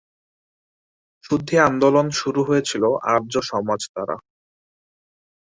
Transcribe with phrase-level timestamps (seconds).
[1.25, 4.15] শুদ্ধি আন্দোলন শুরু হয়েছিল আর্য সমাজ দ্বারা।